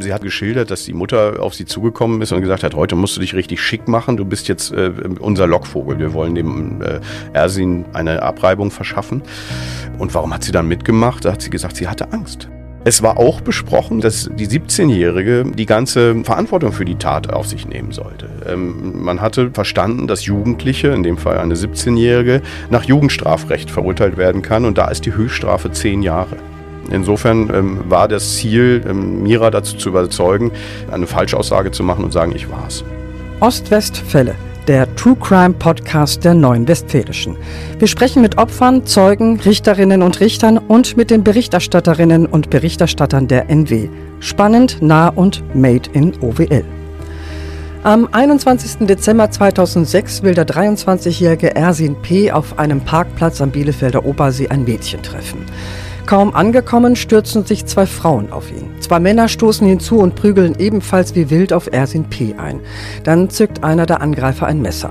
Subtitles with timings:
[0.00, 3.16] Sie hat geschildert, dass die Mutter auf sie zugekommen ist und gesagt hat, heute musst
[3.16, 7.00] du dich richtig schick machen, du bist jetzt äh, unser Lockvogel, wir wollen dem äh,
[7.32, 9.22] Ersin eine Abreibung verschaffen.
[9.98, 11.24] Und warum hat sie dann mitgemacht?
[11.24, 12.48] Da hat sie gesagt, sie hatte Angst.
[12.84, 17.66] Es war auch besprochen, dass die 17-Jährige die ganze Verantwortung für die Tat auf sich
[17.66, 18.28] nehmen sollte.
[18.48, 24.42] Ähm, man hatte verstanden, dass Jugendliche, in dem Fall eine 17-Jährige, nach Jugendstrafrecht verurteilt werden
[24.42, 26.36] kann und da ist die Höchststrafe zehn Jahre.
[26.90, 30.52] Insofern ähm, war das Ziel, ähm, Mira dazu zu überzeugen,
[30.90, 32.84] eine Falschaussage zu machen und sagen, ich war's.
[33.40, 34.34] Ost-West-Fälle,
[34.66, 37.36] der True Crime Podcast der Neuen Westfälischen.
[37.78, 43.48] Wir sprechen mit Opfern, Zeugen, Richterinnen und Richtern und mit den Berichterstatterinnen und Berichterstattern der
[43.48, 43.88] NW.
[44.20, 46.64] Spannend, nah und made in OWL.
[47.84, 48.86] Am 21.
[48.88, 52.32] Dezember 2006 will der 23-jährige Ersin P.
[52.32, 55.46] auf einem Parkplatz am Bielefelder Obersee ein Mädchen treffen.
[56.08, 58.70] Kaum angekommen, stürzen sich zwei Frauen auf ihn.
[58.80, 62.34] Zwei Männer stoßen hinzu und prügeln ebenfalls wie wild auf Ersin P.
[62.38, 62.60] ein.
[63.04, 64.90] Dann zückt einer der Angreifer ein Messer.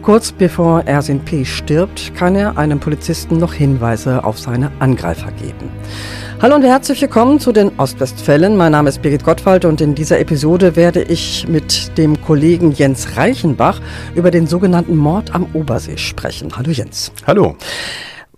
[0.00, 1.44] Kurz bevor Ersin P.
[1.44, 5.68] stirbt, kann er einem Polizisten noch Hinweise auf seine Angreifer geben.
[6.40, 8.56] Hallo und herzlich willkommen zu den Ostwestfällen.
[8.56, 13.18] Mein Name ist Birgit Gottwald und in dieser Episode werde ich mit dem Kollegen Jens
[13.18, 13.82] Reichenbach
[14.14, 16.56] über den sogenannten Mord am Obersee sprechen.
[16.56, 17.12] Hallo Jens.
[17.26, 17.56] Hallo.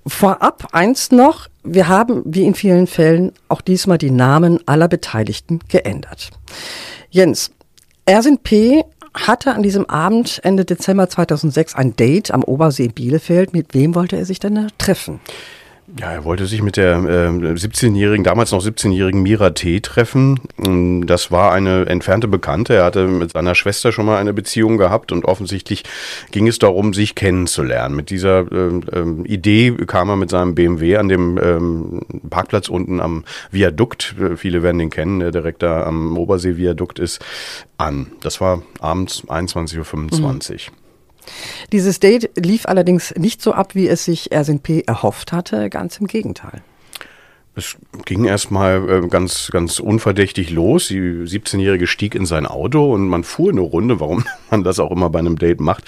[0.06, 1.48] Vorab eins noch.
[1.62, 6.30] Wir haben, wie in vielen Fällen, auch diesmal die Namen aller Beteiligten geändert.
[7.10, 7.50] Jens,
[8.06, 8.84] Ersin P.
[9.12, 13.52] hatte an diesem Abend Ende Dezember 2006 ein Date am Obersee in Bielefeld.
[13.52, 15.20] Mit wem wollte er sich denn treffen?
[15.96, 19.80] Ja, er wollte sich mit der äh, 17-jährigen, damals noch 17-jährigen Mira T.
[19.80, 20.38] treffen.
[20.58, 22.74] Mm, das war eine entfernte Bekannte.
[22.74, 25.84] Er hatte mit seiner Schwester schon mal eine Beziehung gehabt und offensichtlich
[26.30, 27.96] ging es darum, sich kennenzulernen.
[27.96, 33.00] Mit dieser äh, äh, Idee kam er mit seinem BMW an dem ähm, Parkplatz unten
[33.00, 37.24] am Viadukt, viele werden den kennen, der direkt da am Obersee-Viadukt ist,
[37.78, 38.08] an.
[38.20, 40.28] Das war abends 21.25 Uhr.
[40.28, 40.87] Mhm.
[41.72, 44.82] Dieses Date lief allerdings nicht so ab, wie es sich Ersin P.
[44.86, 46.62] erhofft hatte, ganz im Gegenteil.
[47.58, 50.88] Es ging erstmal äh, ganz, ganz unverdächtig los.
[50.88, 54.92] Die 17-Jährige stieg in sein Auto und man fuhr eine Runde, warum man das auch
[54.92, 55.82] immer bei einem Date macht.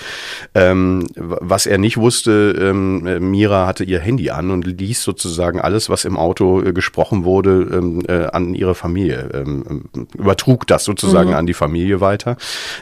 [0.54, 5.88] Ähm, was er nicht wusste, ähm, Mira hatte ihr Handy an und ließ sozusagen alles,
[5.88, 9.30] was im Auto äh, gesprochen wurde, ähm, äh, an ihre Familie.
[9.32, 9.84] Ähm,
[10.18, 11.36] übertrug das sozusagen mhm.
[11.36, 12.36] an die Familie weiter.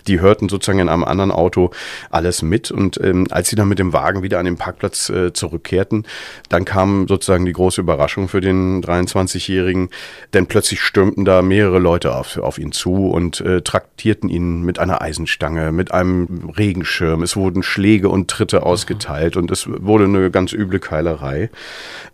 [0.06, 1.72] Die hörten sozusagen in einem anderen Auto
[2.08, 5.34] alles mit und ähm, als sie dann mit dem Wagen wieder an den Parkplatz äh,
[5.34, 6.06] zurückkehrten,
[6.48, 9.90] dann kam sozusagen die große Überraschung für den 23-Jährigen,
[10.34, 14.78] denn plötzlich stürmten da mehrere Leute auf, auf ihn zu und äh, traktierten ihn mit
[14.78, 17.22] einer Eisenstange, mit einem Regenschirm.
[17.22, 21.50] Es wurden Schläge und Tritte ausgeteilt und es wurde eine ganz üble Keilerei.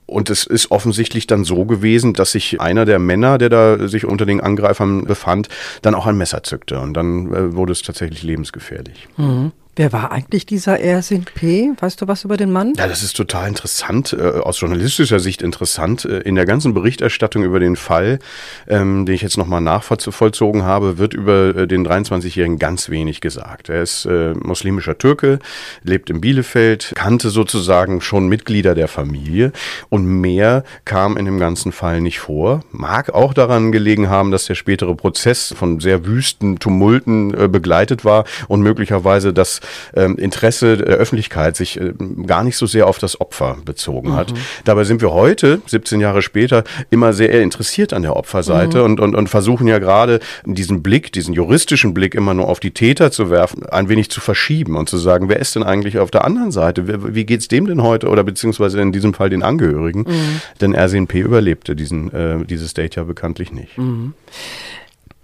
[0.06, 4.04] Und es ist offensichtlich dann so gewesen, dass sich einer der Männer, der da sich
[4.04, 5.48] unter den Angreifern befand,
[5.82, 6.78] dann auch ein Messer zückte.
[6.80, 9.08] Und dann äh, wurde es tatsächlich lebensgefährlich.
[9.16, 9.52] Mhm.
[9.76, 11.72] Wer war eigentlich dieser Ersin P?
[11.80, 12.74] Weißt du was über den Mann?
[12.76, 16.04] Ja, das ist total interessant, äh, aus journalistischer Sicht interessant.
[16.04, 18.20] Äh, in der ganzen Berichterstattung über den Fall,
[18.68, 23.68] ähm, den ich jetzt nochmal nachvollzogen habe, wird über den 23-Jährigen ganz wenig gesagt.
[23.68, 25.40] Er ist äh, muslimischer Türke,
[25.82, 29.50] lebt in Bielefeld, kannte sozusagen schon Mitglieder der Familie
[29.94, 32.62] und mehr kam in dem ganzen Fall nicht vor.
[32.72, 38.04] Mag auch daran gelegen haben, dass der spätere Prozess von sehr wüsten Tumulten äh, begleitet
[38.04, 39.60] war und möglicherweise das
[39.94, 41.92] ähm, Interesse der Öffentlichkeit sich äh,
[42.26, 44.16] gar nicht so sehr auf das Opfer bezogen mhm.
[44.16, 44.34] hat.
[44.64, 48.84] Dabei sind wir heute, 17 Jahre später, immer sehr interessiert an der Opferseite mhm.
[48.84, 52.72] und, und, und versuchen ja gerade diesen Blick, diesen juristischen Blick immer nur auf die
[52.72, 56.10] Täter zu werfen, ein wenig zu verschieben und zu sagen, wer ist denn eigentlich auf
[56.10, 56.88] der anderen Seite?
[56.88, 59.83] Wie, wie geht's dem denn heute oder beziehungsweise in diesem Fall den Angehörigen?
[59.92, 60.40] Mhm.
[60.60, 61.20] Denn Ersin P.
[61.20, 63.78] überlebte diesen, äh, dieses Date ja bekanntlich nicht.
[63.78, 64.14] Mhm.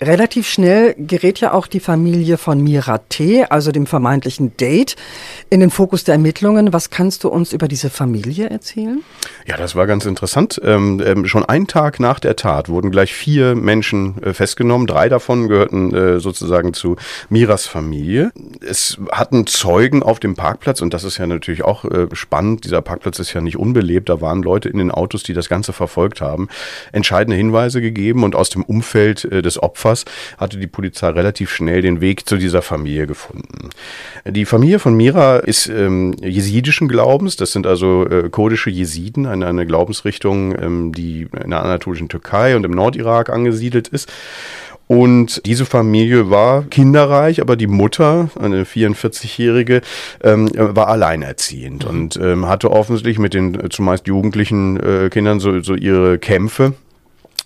[0.02, 4.96] Relativ schnell gerät ja auch die Familie von Mira T., also dem vermeintlichen Date,
[5.50, 6.72] in den Fokus der Ermittlungen.
[6.72, 9.02] Was kannst du uns über diese Familie erzählen?
[9.46, 10.58] Ja, das war ganz interessant.
[10.64, 14.86] Ähm, ähm, schon einen Tag nach der Tat wurden gleich vier Menschen äh, festgenommen.
[14.86, 16.96] Drei davon gehörten äh, sozusagen zu
[17.28, 18.32] Miras Familie.
[18.66, 22.64] Es hatten Zeugen auf dem Parkplatz und das ist ja natürlich auch äh, spannend.
[22.64, 24.08] Dieser Parkplatz ist ja nicht unbelebt.
[24.08, 26.48] Da waren Leute in den Autos, die das Ganze verfolgt haben,
[26.92, 30.04] entscheidende Hinweise gegeben und aus dem Umfeld äh, des Opfers Opfers
[30.38, 33.70] hatte die Polizei relativ schnell den Weg zu dieser Familie gefunden.
[34.26, 39.46] Die Familie von Mira ist ähm, jesidischen Glaubens, das sind also äh, kurdische Jesiden, eine,
[39.46, 44.10] eine Glaubensrichtung, ähm, die in der anatolischen Türkei und im Nordirak angesiedelt ist.
[44.86, 49.82] Und diese Familie war kinderreich, aber die Mutter, eine 44-Jährige,
[50.24, 51.90] ähm, war alleinerziehend mhm.
[51.90, 56.74] und ähm, hatte offensichtlich mit den zumeist jugendlichen äh, Kindern so, so ihre Kämpfe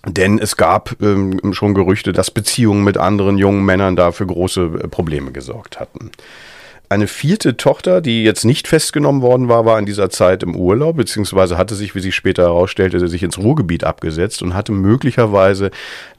[0.05, 4.61] Denn es gab ähm, schon Gerüchte, dass Beziehungen mit anderen jungen Männern da für große
[4.83, 6.11] äh, Probleme gesorgt hatten.
[6.87, 10.97] Eine vierte Tochter, die jetzt nicht festgenommen worden war, war in dieser Zeit im Urlaub,
[10.97, 15.71] beziehungsweise hatte sich, wie sich später herausstellte, sich ins Ruhrgebiet abgesetzt und hatte möglicherweise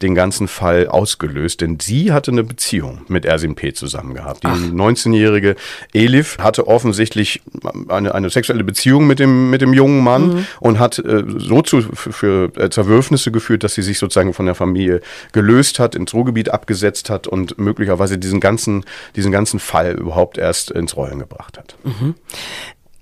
[0.03, 3.75] den ganzen Fall ausgelöst, denn sie hatte eine Beziehung mit Ersin P.
[3.75, 4.43] zusammen gehabt.
[4.43, 5.55] Die 19-jährige
[5.93, 7.43] Elif hatte offensichtlich
[7.89, 10.47] eine, eine sexuelle Beziehung mit dem, mit dem jungen Mann mhm.
[10.61, 14.57] und hat äh, so zu, für, äh, Zerwürfnisse geführt, dass sie sich sozusagen von der
[14.57, 15.01] Familie
[15.33, 18.85] gelöst hat, ins Ruhrgebiet abgesetzt hat und möglicherweise diesen ganzen,
[19.15, 21.77] diesen ganzen Fall überhaupt erst erst ins Rollen gebracht hat.
[21.85, 22.15] Mhm.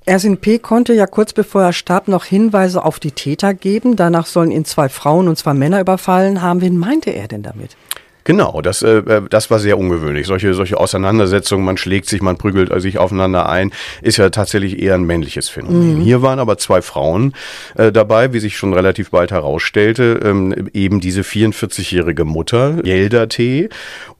[0.06, 0.58] Ersin P.
[0.58, 3.96] konnte ja kurz bevor er starb noch Hinweise auf die Täter geben.
[3.96, 6.60] Danach sollen ihn zwei Frauen und zwei Männer überfallen haben.
[6.60, 7.76] Wen meinte er denn damit?
[8.24, 10.26] Genau, das, äh, äh, das war sehr ungewöhnlich.
[10.26, 14.94] Solche, solche Auseinandersetzungen, man schlägt sich, man prügelt sich aufeinander ein, ist ja tatsächlich eher
[14.94, 15.98] ein männliches Phänomen.
[15.98, 16.00] Mhm.
[16.00, 17.34] Hier waren aber zwei Frauen
[17.76, 23.68] äh, dabei, wie sich schon relativ bald herausstellte, ähm, eben diese 44-jährige Mutter, Yelda T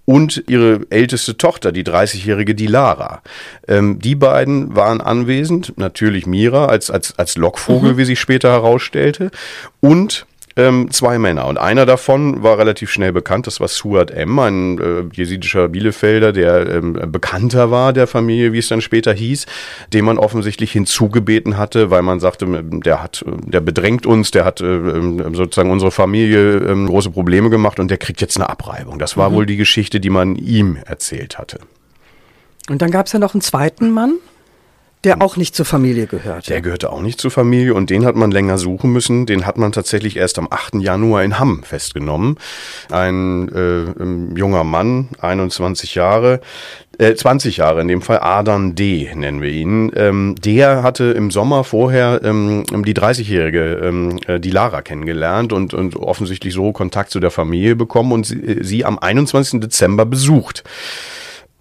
[0.05, 3.23] und ihre älteste Tochter, die 30-jährige Dilara.
[3.67, 7.97] Ähm, die beiden waren anwesend, natürlich Mira als, als, als Lockvogel, mhm.
[7.97, 9.31] wie sich später herausstellte,
[9.81, 11.47] und ähm, zwei Männer.
[11.47, 16.33] Und einer davon war relativ schnell bekannt, das war Suat M., ein äh, jesidischer Bielefelder,
[16.33, 19.47] der ähm, bekannter war der Familie, wie es dann später hieß,
[19.93, 24.61] den man offensichtlich hinzugebeten hatte, weil man sagte, der hat, der bedrängt uns, der hat
[24.61, 28.99] äh, ähm, sozusagen unsere Familie äh, große Probleme gemacht und der kriegt jetzt eine Abreibung.
[28.99, 29.35] Das war mhm.
[29.35, 31.59] wohl die Geschichte, die man ihm erzählt hatte.
[32.69, 34.15] Und dann gab es ja noch einen zweiten Mann.
[35.05, 36.49] Der auch nicht zur Familie gehört.
[36.49, 39.27] Der gehörte auch nicht zur Familie und den hat man länger suchen müssen.
[39.27, 40.77] Den hat man tatsächlich erst am 8.
[40.77, 42.39] Januar in Hamm festgenommen.
[42.91, 46.41] Ein äh, junger Mann, 21 Jahre,
[46.99, 49.11] äh, 20 Jahre in dem Fall, Adan D.
[49.15, 49.93] nennen wir ihn.
[49.95, 55.75] Ähm, der hatte im Sommer vorher ähm, die 30-jährige, ähm, äh, die Lara kennengelernt und,
[55.75, 59.61] und offensichtlich so Kontakt zu der Familie bekommen und sie, äh, sie am 21.
[59.61, 60.65] Dezember besucht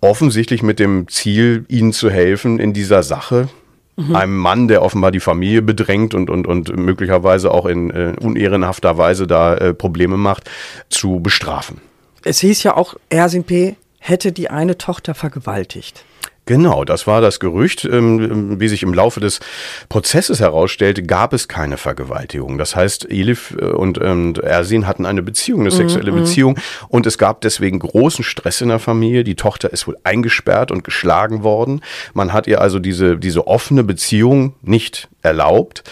[0.03, 3.47] offensichtlich mit dem Ziel, ihnen zu helfen in dieser Sache.
[3.95, 4.15] Mhm.
[4.15, 8.97] Einem Mann, der offenbar die Familie bedrängt und, und, und möglicherweise auch in äh, unehrenhafter
[8.97, 10.49] Weise da äh, Probleme macht,
[10.89, 11.79] zu bestrafen.
[12.23, 13.75] Es hieß ja auch, Ersin P.
[13.99, 16.03] hätte die eine Tochter vergewaltigt.
[16.45, 17.85] Genau, das war das Gerücht.
[17.85, 19.39] Ähm, wie sich im Laufe des
[19.87, 22.57] Prozesses herausstellte, gab es keine Vergewaltigung.
[22.57, 26.19] Das heißt, Elif äh, und, und Ersin hatten eine Beziehung, eine sexuelle mm -hmm.
[26.19, 26.59] Beziehung
[26.89, 29.23] und es gab deswegen großen Stress in der Familie.
[29.23, 31.81] Die Tochter ist wohl eingesperrt und geschlagen worden.
[32.13, 35.83] Man hat ihr also diese, diese offene Beziehung nicht erlaubt.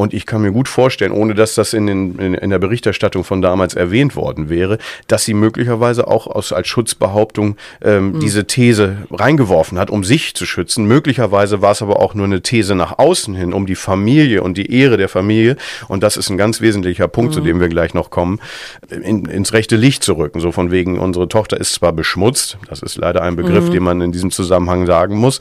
[0.00, 3.22] Und ich kann mir gut vorstellen, ohne dass das in, den, in, in, der Berichterstattung
[3.22, 8.20] von damals erwähnt worden wäre, dass sie möglicherweise auch aus, als Schutzbehauptung ähm, mhm.
[8.20, 10.86] diese These reingeworfen hat, um sich zu schützen.
[10.86, 14.56] Möglicherweise war es aber auch nur eine These nach außen hin, um die Familie und
[14.56, 15.58] die Ehre der Familie,
[15.88, 17.34] und das ist ein ganz wesentlicher Punkt, mhm.
[17.34, 18.40] zu dem wir gleich noch kommen,
[18.88, 20.40] in, ins rechte Licht zu rücken.
[20.40, 23.72] So von wegen, unsere Tochter ist zwar beschmutzt, das ist leider ein Begriff, mhm.
[23.72, 25.40] den man in diesem Zusammenhang sagen muss,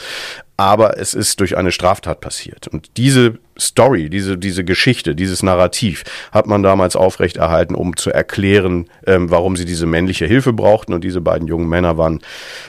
[0.59, 2.67] aber es ist durch eine Straftat passiert.
[2.67, 6.03] Und diese Story, diese, diese Geschichte, dieses Narrativ
[6.33, 10.91] hat man damals aufrechterhalten, um zu erklären, ähm, warum sie diese männliche Hilfe brauchten.
[10.91, 12.19] Und diese beiden jungen Männer waren,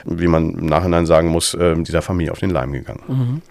[0.05, 3.03] wie man im Nachhinein sagen muss, äh, dieser Familie auf den Leim gegangen.
[3.09, 3.41] Mhm.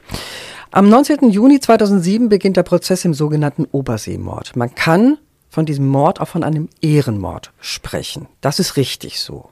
[0.71, 1.29] Am 19.
[1.29, 4.57] Juni 2007 beginnt der Prozess im sogenannten Oberseemord.
[4.57, 5.19] Man kann
[5.51, 8.27] von diesem Mord auch von einem Ehrenmord sprechen.
[8.41, 9.51] Das ist richtig so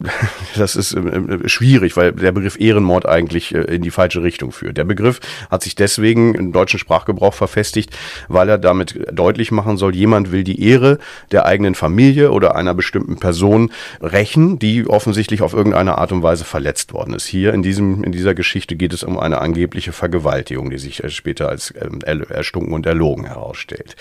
[0.56, 4.78] das ist äh, schwierig, weil der Begriff Ehrenmord eigentlich äh, in die falsche Richtung führt.
[4.78, 7.96] Der Begriff hat sich deswegen im deutschen Sprachgebrauch verfestigt,
[8.28, 10.98] weil er damit deutlich machen soll, jemand will die Ehre
[11.32, 16.44] der eigenen Familie oder einer bestimmten Person rächen, die offensichtlich auf irgendeine Art und Weise
[16.44, 17.26] verletzt worden ist.
[17.26, 21.10] Hier in diesem in dieser Geschichte geht es um eine angebliche Vergewaltigung, die sich äh,
[21.10, 23.96] später als ähm, erstunken und erlogen herausstellt.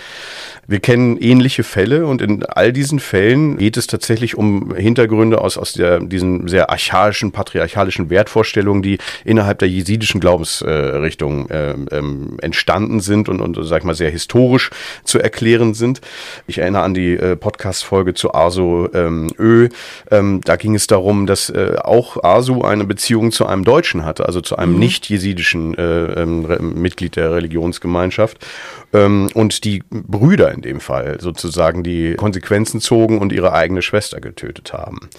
[0.65, 5.57] Wir kennen ähnliche Fälle und in all diesen Fällen geht es tatsächlich um Hintergründe aus
[5.57, 12.37] aus der der, diesen sehr archaischen, patriarchalischen Wertvorstellungen, die innerhalb der jesidischen Glaubensrichtung äh, ähm,
[12.41, 14.69] entstanden sind und, und, sag ich mal, sehr historisch
[15.03, 16.01] zu erklären sind.
[16.47, 19.69] Ich erinnere an die äh, Podcast-Folge zu Arso ähm, Ö.
[20.11, 24.25] Ähm, da ging es darum, dass äh, auch Arsu eine Beziehung zu einem Deutschen hatte,
[24.25, 24.79] also zu einem mhm.
[24.79, 28.45] nicht-jesidischen äh, ähm, Mitglied der Religionsgemeinschaft.
[28.93, 34.19] Ähm, und die Brüder in dem Fall sozusagen die Konsequenzen zogen und ihre eigene Schwester
[34.19, 35.09] getötet haben.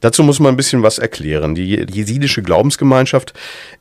[0.00, 1.54] Dazu muss man ein bisschen was erklären.
[1.54, 3.32] Die jesidische Glaubensgemeinschaft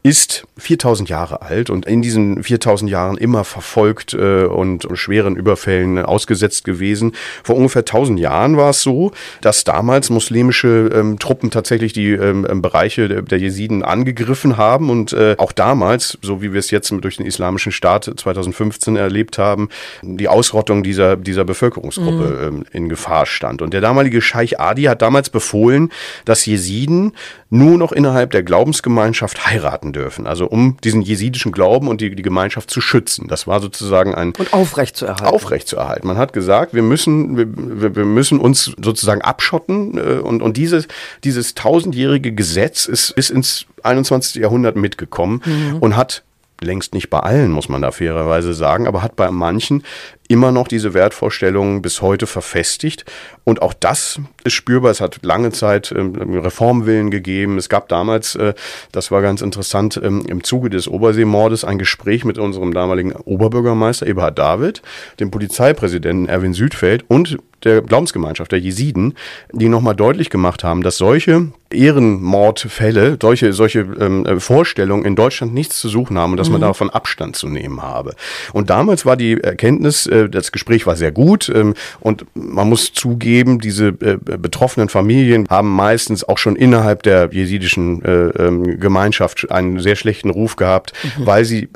[0.02, 6.00] ist 4000 Jahre alt und in diesen 4000 Jahren immer verfolgt äh, und schweren Überfällen
[6.00, 7.14] ausgesetzt gewesen.
[7.44, 9.12] Vor ungefähr 1000 Jahren war es so,
[9.42, 14.90] dass damals muslimische ähm, Truppen tatsächlich die ähm, ähm, Bereiche der, der Jesiden angegriffen haben
[14.90, 19.35] und äh, auch damals, so wie wir es jetzt durch den Islamischen Staat 2015 erlebt
[19.38, 19.70] haben,
[20.02, 22.58] die Ausrottung dieser, dieser Bevölkerungsgruppe mhm.
[22.60, 23.62] ähm, in Gefahr stand.
[23.62, 25.92] Und der damalige Scheich Adi hat damals befohlen,
[26.26, 27.14] dass Jesiden
[27.50, 30.28] nur noch innerhalb der Glaubensgemeinschaft heiraten dürfen.
[30.28, 33.28] Also um diesen jesidischen Glauben und die, die Gemeinschaft zu schützen.
[33.28, 34.34] Das war sozusagen ein...
[34.38, 35.34] Und aufrecht zu erhalten.
[35.34, 36.08] Aufrecht zu erhalten.
[36.08, 40.88] Man hat gesagt, wir müssen, wir, wir müssen uns sozusagen abschotten äh, und, und dieses,
[41.24, 44.42] dieses tausendjährige Gesetz ist bis ins 21.
[44.42, 45.78] Jahrhundert mitgekommen mhm.
[45.80, 46.24] und hat
[46.62, 49.84] längst nicht bei allen, muss man da fairerweise sagen, aber hat bei manchen
[50.28, 53.06] immer noch diese Wertvorstellungen bis heute verfestigt.
[53.44, 54.92] Und auch das ist spürbar.
[54.92, 57.58] Es hat lange Zeit ähm, Reformwillen gegeben.
[57.58, 58.54] Es gab damals, äh,
[58.92, 64.08] das war ganz interessant, ähm, im Zuge des Oberseemordes ein Gespräch mit unserem damaligen Oberbürgermeister
[64.08, 64.82] Eberhard David,
[65.20, 69.16] dem Polizeipräsidenten Erwin Südfeld und der Glaubensgemeinschaft der Jesiden,
[69.52, 75.54] die nochmal deutlich gemacht haben, dass solche Ehrenmordfälle, solche, solche ähm, äh, Vorstellungen in Deutschland
[75.54, 76.54] nichts zu suchen haben und dass mhm.
[76.54, 78.16] man davon Abstand zu nehmen habe.
[78.54, 82.94] Und damals war die Erkenntnis, äh, das Gespräch war sehr gut ähm, und man muss
[82.94, 89.52] zugeben, diese äh, betroffenen Familien haben meistens auch schon innerhalb der jesidischen äh, ähm, Gemeinschaft
[89.52, 91.26] einen sehr schlechten Ruf gehabt, mhm.
[91.26, 91.70] weil sie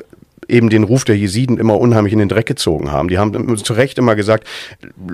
[0.50, 3.08] eben den Ruf der Jesiden immer unheimlich in den Dreck gezogen haben.
[3.08, 4.46] Die haben zu Recht immer gesagt,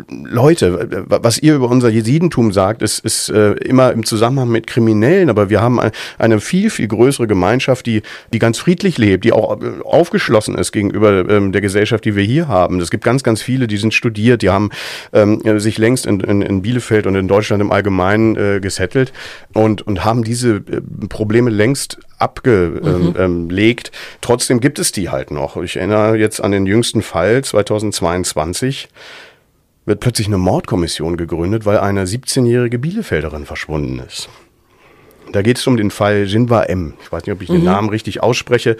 [0.09, 5.31] Leute, was ihr über unser Jesidentum sagt, ist, ist äh, immer im Zusammenhang mit Kriminellen,
[5.31, 5.81] aber wir haben
[6.19, 8.02] eine viel, viel größere Gemeinschaft, die,
[8.33, 12.25] die ganz friedlich lebt, die auch äh, aufgeschlossen ist gegenüber ähm, der Gesellschaft, die wir
[12.25, 12.81] hier haben.
[12.81, 14.71] Es gibt ganz, ganz viele, die sind studiert, die haben
[15.12, 19.12] ähm, sich längst in, in, in Bielefeld und in Deutschland im Allgemeinen äh, gesettelt
[19.55, 23.90] und, und haben diese äh, Probleme längst abgelegt.
[23.92, 24.18] Mhm.
[24.20, 25.56] Trotzdem gibt es die halt noch.
[25.56, 28.88] Ich erinnere jetzt an den jüngsten Fall 2022
[29.87, 34.28] wird plötzlich eine Mordkommission gegründet, weil eine 17-jährige Bielefelderin verschwunden ist.
[35.33, 36.95] Da geht es um den Fall Jinwa M.
[37.02, 37.64] Ich weiß nicht, ob ich den mhm.
[37.64, 38.76] Namen richtig ausspreche.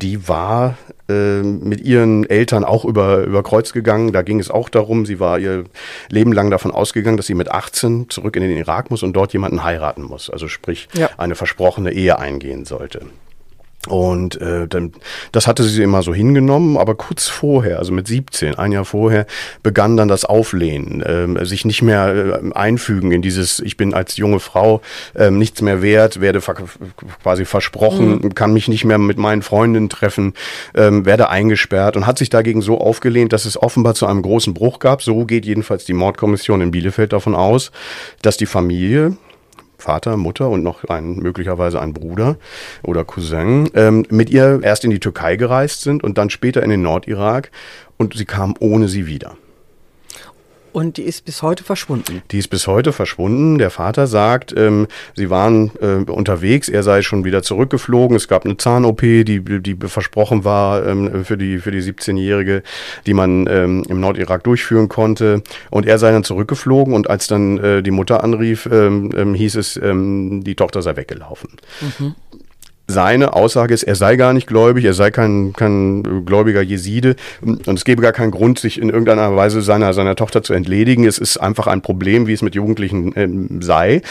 [0.00, 0.76] Die war
[1.08, 4.12] äh, mit ihren Eltern auch über, über Kreuz gegangen.
[4.12, 5.64] Da ging es auch darum, sie war ihr
[6.08, 9.32] Leben lang davon ausgegangen, dass sie mit 18 zurück in den Irak muss und dort
[9.32, 10.30] jemanden heiraten muss.
[10.30, 11.10] Also sprich, ja.
[11.18, 13.02] eine versprochene Ehe eingehen sollte.
[13.88, 14.92] Und äh, dann,
[15.32, 19.26] das hatte sie immer so hingenommen, aber kurz vorher, also mit 17, ein Jahr vorher,
[19.62, 24.18] begann dann das Auflehnen, äh, sich nicht mehr äh, einfügen in dieses, ich bin als
[24.18, 24.82] junge Frau
[25.14, 26.56] äh, nichts mehr wert, werde ver
[27.22, 28.34] quasi versprochen, mhm.
[28.34, 30.34] kann mich nicht mehr mit meinen Freundinnen treffen,
[30.74, 34.52] äh, werde eingesperrt und hat sich dagegen so aufgelehnt, dass es offenbar zu einem großen
[34.52, 35.02] Bruch gab.
[35.02, 37.72] So geht jedenfalls die Mordkommission in Bielefeld davon aus,
[38.20, 39.16] dass die Familie,
[39.80, 42.36] Vater, Mutter und noch ein, möglicherweise ein Bruder
[42.82, 46.70] oder Cousin, ähm, mit ihr erst in die Türkei gereist sind und dann später in
[46.70, 47.50] den Nordirak
[47.96, 49.36] und sie kam ohne sie wieder.
[50.72, 52.22] Und die ist bis heute verschwunden.
[52.30, 53.58] Die ist bis heute verschwunden.
[53.58, 58.16] Der Vater sagt, ähm, sie waren äh, unterwegs, er sei schon wieder zurückgeflogen.
[58.16, 62.62] Es gab eine Zahn-OP, die, die versprochen war ähm, für die, für die 17-Jährige,
[63.06, 65.42] die man ähm, im Nordirak durchführen konnte.
[65.70, 69.56] Und er sei dann zurückgeflogen und als dann äh, die Mutter anrief, ähm, ähm, hieß
[69.56, 71.50] es, ähm, die Tochter sei weggelaufen.
[71.98, 72.14] Mhm
[72.90, 77.68] seine Aussage ist, er sei gar nicht gläubig, er sei kein, kein gläubiger Jeside und
[77.68, 81.06] es gäbe gar keinen Grund, sich in irgendeiner Weise seiner, seiner Tochter zu entledigen.
[81.06, 84.02] Es ist einfach ein Problem, wie es mit Jugendlichen ähm, sei.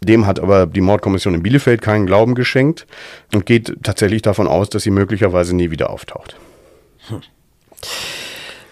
[0.00, 2.86] Dem hat aber die Mordkommission in Bielefeld keinen Glauben geschenkt
[3.32, 6.36] und geht tatsächlich davon aus, dass sie möglicherweise nie wieder auftaucht.
[7.08, 7.20] Hm.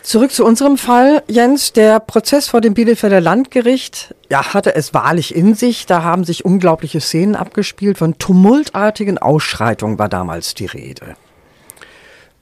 [0.03, 1.73] Zurück zu unserem Fall, Jens.
[1.73, 5.87] Der Prozess vor dem Bielefelder Landgericht ja, hatte es wahrlich in sich.
[5.87, 7.99] Da haben sich unglaubliche Szenen abgespielt.
[7.99, 11.17] Von tumultartigen Ausschreitungen war damals die Rede.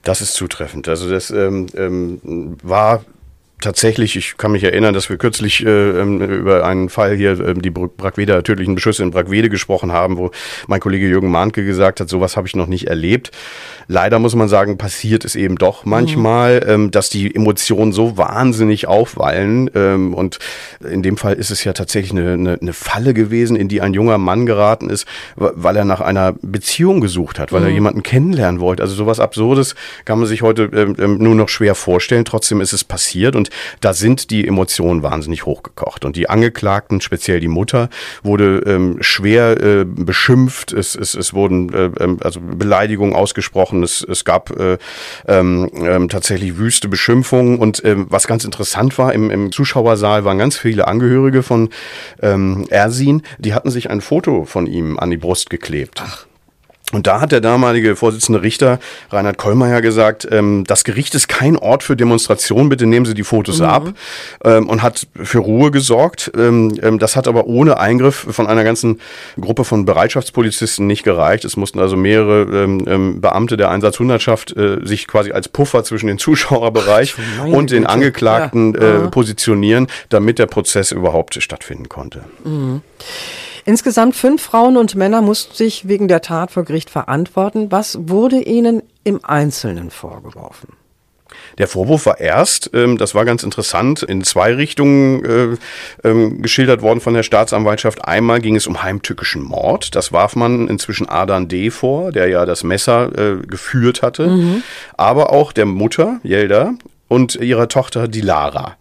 [0.03, 0.87] Das ist zutreffend.
[0.87, 3.03] Also das ähm, ähm, war
[3.61, 7.53] tatsächlich, ich kann mich erinnern, dass wir kürzlich äh, ähm, über einen Fall hier, äh,
[7.53, 10.31] die Brackweder tödlichen Beschüsse in Brackwede gesprochen haben, wo
[10.67, 13.31] mein Kollege Jürgen Mahnke gesagt hat, sowas habe ich noch nicht erlebt.
[13.87, 16.69] Leider muss man sagen, passiert es eben doch manchmal, mhm.
[16.69, 19.69] ähm, dass die Emotionen so wahnsinnig aufwallen.
[19.75, 20.39] Ähm, und
[20.89, 23.93] in dem Fall ist es ja tatsächlich eine, eine, eine, Falle gewesen, in die ein
[23.93, 27.67] junger Mann geraten ist, weil er nach einer Beziehung gesucht hat, weil mhm.
[27.67, 28.81] er jemanden kennenlernen wollte.
[28.81, 29.75] Also sowas Absurdes
[30.05, 32.25] kann man sich heute ähm, ähm, nur noch schwer vorstellen.
[32.25, 33.35] Trotzdem ist es passiert.
[33.35, 36.05] Und da sind die Emotionen wahnsinnig hochgekocht.
[36.05, 37.89] Und die Angeklagten, speziell die Mutter,
[38.23, 40.73] wurde ähm, schwer äh, beschimpft.
[40.73, 43.83] Es, es, es wurden äh, ähm, also Beleidigungen ausgesprochen.
[43.83, 44.77] Es, es gab äh,
[45.27, 47.59] ähm, ähm, tatsächlich wüste Beschimpfungen.
[47.59, 51.69] Und ähm, was ganz interessant war, im, im Zuschauersaal waren ganz viele Angehörige von
[52.21, 53.23] ähm, Ersin.
[53.39, 56.01] Die hatten sich ein Foto von ihm an die Brust geklebt.
[56.05, 56.25] Ach.
[56.91, 58.79] Und da hat der damalige Vorsitzende Richter
[59.09, 63.23] Reinhard Kollmeier gesagt, ähm, das Gericht ist kein Ort für Demonstrationen, bitte nehmen Sie die
[63.23, 63.65] Fotos mhm.
[63.65, 63.93] ab
[64.43, 66.31] ähm, und hat für Ruhe gesorgt.
[66.37, 68.99] Ähm, ähm, das hat aber ohne Eingriff von einer ganzen
[69.39, 71.45] Gruppe von Bereitschaftspolizisten nicht gereicht.
[71.45, 76.07] Es mussten also mehrere ähm, ähm, Beamte der Einsatzhundertschaft äh, sich quasi als Puffer zwischen
[76.07, 79.05] den Zuschauerbereich Ach, und den Angeklagten ja.
[79.05, 82.23] äh, positionieren, damit der Prozess überhaupt stattfinden konnte.
[82.43, 82.81] Mhm.
[83.65, 87.71] Insgesamt fünf Frauen und Männer mussten sich wegen der Tat vor Gericht verantworten.
[87.71, 90.69] Was wurde ihnen im Einzelnen vorgeworfen?
[91.57, 95.57] Der Vorwurf war erst, ähm, das war ganz interessant, in zwei Richtungen äh,
[96.07, 98.05] ähm, geschildert worden von der Staatsanwaltschaft.
[98.05, 99.95] Einmal ging es um heimtückischen Mord.
[99.95, 101.69] Das warf man inzwischen Adan D.
[101.69, 104.27] vor, der ja das Messer äh, geführt hatte.
[104.27, 104.63] Mhm.
[104.97, 106.73] Aber auch der Mutter, Jelda,
[107.07, 108.77] und ihrer Tochter Dilara.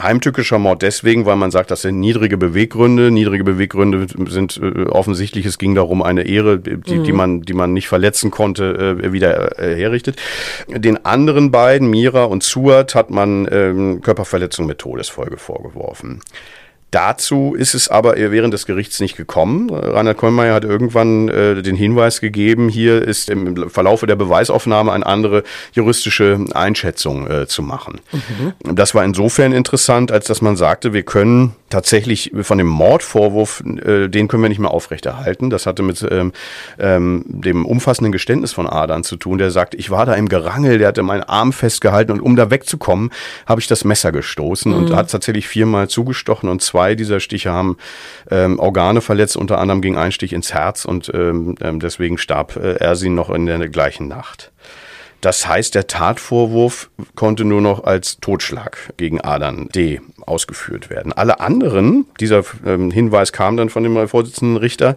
[0.00, 3.10] Heimtückischer Mord deswegen, weil man sagt, das sind niedrige Beweggründe.
[3.10, 7.04] Niedrige Beweggründe sind äh, offensichtlich, es ging darum, eine Ehre, die, mhm.
[7.04, 10.16] die, man, die man nicht verletzen konnte, äh, wieder äh, herrichtet.
[10.68, 16.20] Den anderen beiden, Mira und Suat, hat man ähm, Körperverletzung mit Todesfolge vorgeworfen.
[16.94, 19.68] Dazu ist es aber während des Gerichts nicht gekommen.
[19.68, 25.04] Reinhard Kollmeier hat irgendwann äh, den Hinweis gegeben, hier ist im Verlaufe der Beweisaufnahme eine
[25.04, 28.00] andere juristische Einschätzung äh, zu machen.
[28.12, 28.76] Mhm.
[28.76, 34.06] Das war insofern interessant, als dass man sagte, wir können tatsächlich von dem Mordvorwurf, äh,
[34.06, 35.50] den können wir nicht mehr aufrechterhalten.
[35.50, 36.30] Das hatte mit ähm,
[36.78, 39.38] ähm, dem umfassenden Geständnis von Adan zu tun.
[39.38, 42.50] Der sagt, ich war da im Gerangel, der hatte meinen Arm festgehalten und um da
[42.50, 43.10] wegzukommen,
[43.46, 44.78] habe ich das Messer gestoßen mhm.
[44.78, 47.76] und hat tatsächlich viermal zugestochen und zwei dieser Stiche haben
[48.30, 49.36] ähm, Organe verletzt.
[49.36, 53.30] Unter anderem ging ein Stich ins Herz und ähm, ähm deswegen starb äh, Ersin noch
[53.30, 54.52] in der gleichen Nacht.
[55.24, 60.02] Das heißt, der Tatvorwurf konnte nur noch als Totschlag gegen Adern D.
[60.20, 61.14] ausgeführt werden.
[61.14, 64.96] Alle anderen, dieser ähm, Hinweis kam dann von dem Vorsitzenden Richter,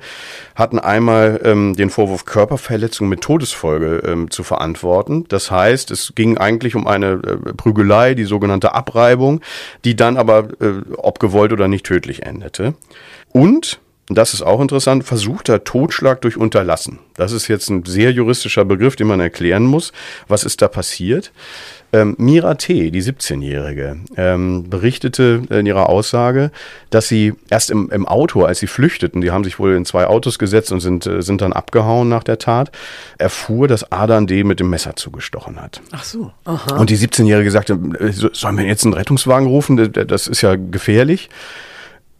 [0.54, 5.24] hatten einmal ähm, den Vorwurf Körperverletzung mit Todesfolge ähm, zu verantworten.
[5.30, 9.40] Das heißt, es ging eigentlich um eine äh, Prügelei, die sogenannte Abreibung,
[9.86, 12.74] die dann aber, äh, ob gewollt oder nicht, tödlich endete.
[13.32, 17.00] Und und das ist auch interessant, versuchter Totschlag durch Unterlassen.
[17.16, 19.92] Das ist jetzt ein sehr juristischer Begriff, den man erklären muss.
[20.30, 21.34] Was ist da passiert?
[21.92, 26.52] Ähm, Mira T., die 17-Jährige, ähm, berichtete in ihrer Aussage,
[26.90, 30.06] dass sie erst im, im, Auto, als sie flüchteten, die haben sich wohl in zwei
[30.08, 32.72] Autos gesetzt und sind, äh, sind dann abgehauen nach der Tat,
[33.18, 34.44] erfuhr, dass Adan D.
[34.44, 35.82] mit dem Messer zugestochen hat.
[35.92, 36.32] Ach so.
[36.46, 36.78] Aha.
[36.78, 39.92] Und die 17-Jährige sagte, äh, sollen wir jetzt einen Rettungswagen rufen?
[39.92, 41.30] Das ist ja gefährlich.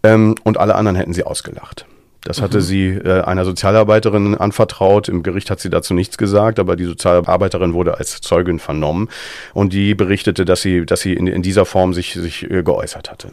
[0.04, 1.86] Ähm, und alle anderen hätten sie ausgelacht.
[2.28, 2.62] Das hatte mhm.
[2.62, 5.08] sie äh, einer Sozialarbeiterin anvertraut.
[5.08, 9.08] Im Gericht hat sie dazu nichts gesagt, aber die Sozialarbeiterin wurde als Zeugin vernommen
[9.54, 13.10] und die berichtete, dass sie, dass sie in, in dieser Form sich, sich äh, geäußert
[13.12, 13.30] hatte.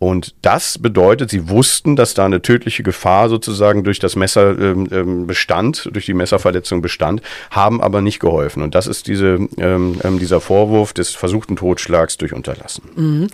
[0.00, 4.88] Und das bedeutet, sie wussten, dass da eine tödliche Gefahr sozusagen durch das Messer ähm,
[4.90, 8.64] ähm bestand, durch die Messerverletzung bestand, haben aber nicht geholfen.
[8.64, 12.82] Und das ist diese, ähm, ähm dieser Vorwurf des versuchten Totschlags durch Unterlassen.
[12.96, 13.28] Mhm.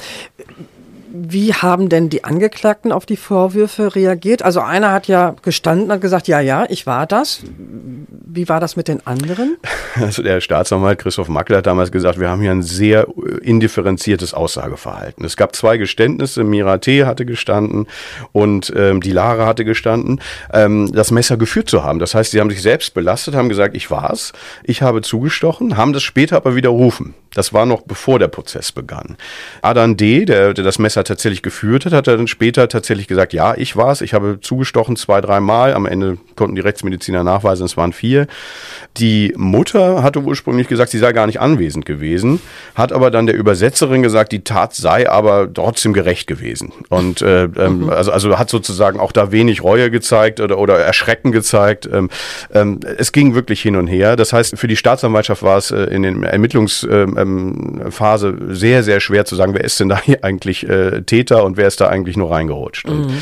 [1.10, 4.42] Wie haben denn die Angeklagten auf die Vorwürfe reagiert?
[4.42, 7.42] Also einer hat ja gestanden, hat gesagt, ja, ja, ich war das.
[8.30, 9.56] Wie war das mit den anderen?
[10.00, 13.08] Also der Staatsanwalt Christoph Mackler hat damals gesagt, wir haben hier ein sehr
[13.42, 15.24] indifferenziertes Aussageverhalten.
[15.24, 17.88] Es gab zwei Geständnisse, Mirate hatte gestanden
[18.30, 20.20] und ähm, die Lara hatte gestanden,
[20.52, 21.98] ähm, das Messer geführt zu haben.
[21.98, 25.92] Das heißt, sie haben sich selbst belastet, haben gesagt, ich war's, ich habe zugestochen, haben
[25.92, 27.14] das später aber widerrufen.
[27.38, 29.16] Das war noch bevor der Prozess begann.
[29.62, 33.32] Adan D., der, der das Messer tatsächlich geführt hat, hat er dann später tatsächlich gesagt,
[33.32, 35.72] ja, ich war's, ich habe zugestochen zwei, drei Mal.
[35.72, 38.26] Am Ende konnten die Rechtsmediziner nachweisen, es waren vier.
[38.96, 42.40] Die Mutter hatte ursprünglich gesagt, sie sei gar nicht anwesend gewesen,
[42.74, 46.72] hat aber dann der Übersetzerin gesagt, die Tat sei aber trotzdem gerecht gewesen.
[46.88, 47.90] Und äh, ähm, mhm.
[47.90, 51.88] also, also hat sozusagen auch da wenig Reue gezeigt oder, oder Erschrecken gezeigt.
[51.92, 52.10] Ähm,
[52.52, 54.16] ähm, es ging wirklich hin und her.
[54.16, 57.27] Das heißt, für die Staatsanwaltschaft war es äh, in den Ermittlungsphase ähm,
[58.48, 61.66] sehr, sehr schwer zu sagen, wer ist denn da hier eigentlich äh, Täter und wer
[61.66, 62.88] ist da eigentlich nur reingerutscht.
[62.88, 62.92] Mhm.
[62.92, 63.12] Und,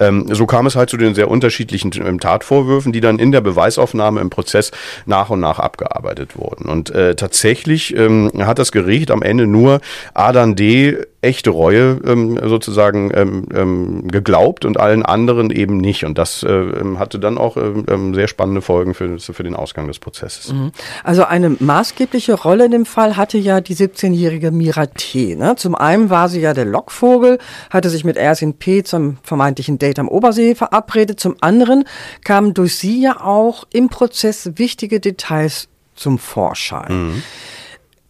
[0.00, 3.40] ähm, so kam es halt zu den sehr unterschiedlichen ähm, Tatvorwürfen, die dann in der
[3.40, 4.70] Beweisaufnahme im Prozess
[5.06, 6.68] nach und nach abgearbeitet wurden.
[6.68, 9.80] Und äh, tatsächlich ähm, hat das Gericht am Ende nur
[10.14, 16.04] Adan D echte Reue ähm, sozusagen ähm, ähm, geglaubt und allen anderen eben nicht.
[16.04, 19.54] Und das äh, ähm, hatte dann auch ähm, ähm, sehr spannende Folgen für, für den
[19.54, 20.52] Ausgang des Prozesses.
[20.52, 20.70] Mhm.
[21.02, 25.36] Also eine maßgebliche Rolle in dem Fall hatte hatte ja die 17-jährige Mira T.
[25.36, 25.56] Ne?
[25.56, 27.38] Zum einen war sie ja der Lockvogel,
[27.70, 28.82] hatte sich mit Ersin P.
[28.82, 31.20] zum vermeintlichen Date am Obersee verabredet.
[31.20, 31.84] Zum anderen
[32.24, 36.86] kamen durch sie ja auch im Prozess wichtige Details zum Vorschein.
[36.88, 37.22] Mhm.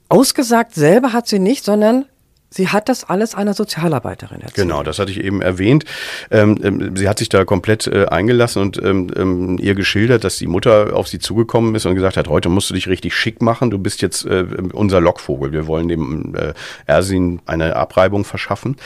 [0.09, 2.07] Ausgesagt selber hat sie nicht, sondern
[2.49, 4.55] Sie hat das alles einer Sozialarbeiterin erzählt.
[4.55, 5.85] Genau, das hatte ich eben erwähnt.
[6.31, 10.39] Ähm, ähm, sie hat sich da komplett äh, eingelassen und ähm, ähm, ihr geschildert, dass
[10.39, 13.43] die Mutter auf sie zugekommen ist und gesagt hat, heute musst du dich richtig schick
[13.43, 15.53] machen, du bist jetzt äh, unser Lockvogel.
[15.53, 16.55] Wir wollen dem äh,
[16.87, 18.77] Ersin eine Abreibung verschaffen.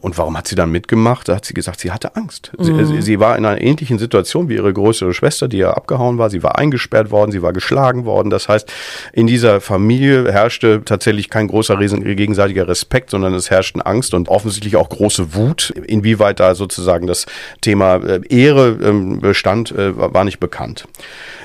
[0.00, 1.28] Und warum hat sie dann mitgemacht?
[1.28, 2.52] Da hat sie gesagt, sie hatte Angst.
[2.58, 2.86] Mhm.
[2.86, 6.30] Sie, sie, war in einer ähnlichen Situation wie ihre größere Schwester, die ja abgehauen war.
[6.30, 8.30] Sie war eingesperrt worden, sie war geschlagen worden.
[8.30, 8.72] Das heißt,
[9.12, 14.28] in dieser Familie herrschte tatsächlich kein großer gegenseitiger Respekt Respekt, sondern es herrschten Angst und
[14.28, 15.70] offensichtlich auch große Wut.
[15.70, 17.26] Inwieweit da sozusagen das
[17.60, 20.86] Thema äh, Ehre ähm, bestand, äh, war nicht bekannt.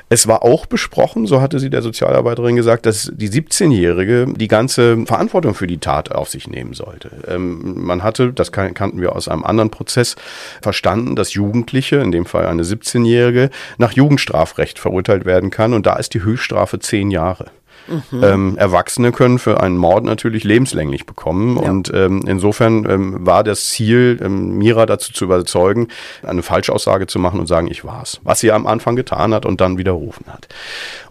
[0.10, 5.04] Es war auch besprochen, so hatte sie der Sozialarbeiterin gesagt, dass die 17-Jährige die ganze
[5.06, 7.10] Verantwortung für die Tat auf sich nehmen sollte.
[7.28, 10.16] Ähm, man hatte, das kannten wir aus einem anderen Prozess,
[10.62, 13.50] verstanden, dass Jugendliche, in dem Fall eine 17-Jährige,
[13.80, 17.46] nach Jugendstrafrecht verurteilt werden kann und da ist die Höchststrafe zehn Jahre.
[17.88, 18.24] Mhm.
[18.24, 21.58] Ähm, Erwachsene können für einen Mord natürlich lebenslänglich bekommen.
[21.58, 21.70] Ja.
[21.70, 25.88] Und ähm, insofern ähm, war das Ziel, ähm, Mira dazu zu überzeugen,
[26.24, 28.20] eine Falschaussage zu machen und sagen, ich war's.
[28.24, 30.48] Was sie am Anfang getan hat und dann widerrufen hat.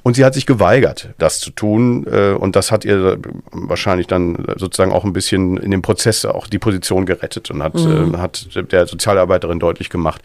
[0.02, 2.06] Und sie hat sich geweigert, das zu tun.
[2.10, 3.18] Äh, und das hat ihr
[3.50, 7.74] wahrscheinlich dann sozusagen auch ein bisschen in dem Prozess auch die Position gerettet und hat,
[7.74, 8.14] mhm.
[8.14, 10.22] äh, hat der Sozialarbeiterin deutlich gemacht,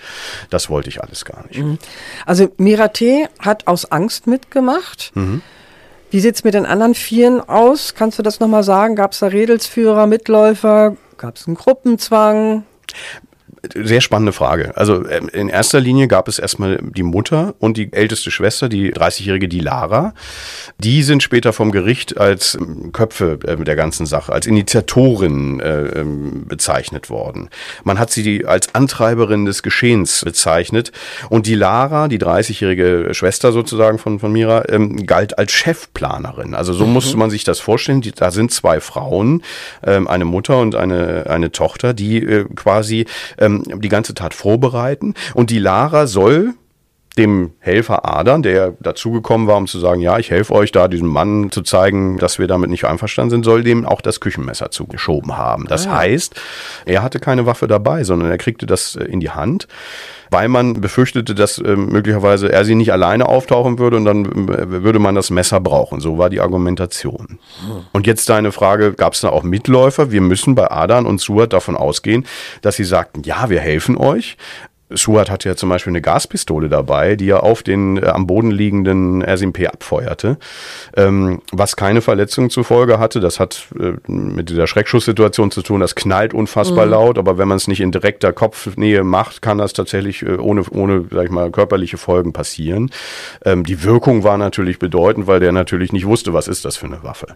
[0.49, 1.59] das wollte ich alles gar nicht.
[1.59, 1.77] Mhm.
[2.25, 3.27] Also Mira T.
[3.39, 5.11] hat aus Angst mitgemacht.
[5.15, 5.41] Mhm.
[6.15, 7.93] Wie sieht es mit den anderen Vieren aus?
[7.93, 8.95] Kannst du das nochmal sagen?
[8.95, 10.95] Gab es da Redelsführer, Mitläufer?
[11.17, 12.63] Gab es einen Gruppenzwang?
[13.73, 14.75] Sehr spannende Frage.
[14.75, 18.93] Also ähm, in erster Linie gab es erstmal die Mutter und die älteste Schwester, die
[18.93, 20.13] 30-jährige Dilara.
[20.77, 25.99] Die sind später vom Gericht als ähm, Köpfe äh, der ganzen Sache, als Initiatorin äh,
[25.99, 27.49] ähm, bezeichnet worden.
[27.83, 30.91] Man hat sie als Antreiberin des Geschehens bezeichnet.
[31.29, 34.63] Und die Lara, die 30-jährige Schwester sozusagen von, von Mira,
[35.05, 36.53] galt als Chefplanerin.
[36.53, 36.93] Also so mhm.
[36.93, 38.01] musste man sich das vorstellen.
[38.01, 39.43] Die, da sind zwei Frauen,
[39.81, 43.05] eine Mutter und eine, eine Tochter, die äh, quasi
[43.55, 45.13] ähm, die ganze Tat vorbereiten.
[45.33, 46.55] Und die Lara soll
[47.17, 51.07] dem Helfer Adern, der dazugekommen war, um zu sagen, ja, ich helfe euch da, diesem
[51.07, 55.37] Mann zu zeigen, dass wir damit nicht einverstanden sind, soll dem auch das Küchenmesser zugeschoben
[55.37, 55.65] haben.
[55.67, 56.35] Das ah, heißt,
[56.85, 59.67] er hatte keine Waffe dabei, sondern er kriegte das äh, in die Hand
[60.31, 64.83] weil man befürchtete, dass äh, möglicherweise er sie nicht alleine auftauchen würde und dann äh,
[64.83, 65.99] würde man das Messer brauchen.
[65.99, 67.39] So war die Argumentation.
[67.93, 70.11] Und jetzt deine Frage, gab es da auch Mitläufer?
[70.11, 72.25] Wir müssen bei Adan und Suat davon ausgehen,
[72.61, 74.37] dass sie sagten, ja, wir helfen euch,
[74.89, 78.51] Suat hatte ja zum Beispiel eine Gaspistole dabei, die er auf den äh, am Boden
[78.51, 80.37] liegenden SMP abfeuerte,
[80.95, 83.19] ähm, was keine Verletzung zur Folge hatte.
[83.19, 85.79] Das hat äh, mit dieser Schreckschusssituation zu tun.
[85.79, 86.91] Das knallt unfassbar mhm.
[86.91, 90.63] laut, aber wenn man es nicht in direkter Kopfnähe macht, kann das tatsächlich äh, ohne,
[90.69, 92.91] ohne, sag ich mal, körperliche Folgen passieren.
[93.43, 96.85] Ähm, die Wirkung war natürlich bedeutend, weil der natürlich nicht wusste, was ist das für
[96.85, 97.35] eine Waffe.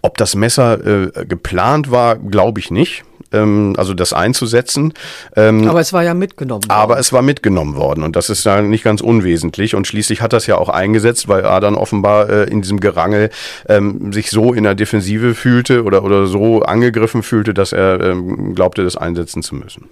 [0.00, 4.94] Ob das Messer äh, geplant war, glaube ich nicht ähm, also das einzusetzen.
[5.36, 6.78] Ähm, aber es war ja mitgenommen worden.
[6.78, 10.32] Aber es war mitgenommen worden und das ist ja nicht ganz unwesentlich und schließlich hat
[10.32, 13.30] das ja auch eingesetzt, weil Adern offenbar äh, in diesem Gerangel
[13.68, 18.54] ähm, sich so in der Defensive fühlte oder, oder so angegriffen fühlte, dass er ähm,
[18.54, 19.84] glaubte, das einsetzen zu müssen.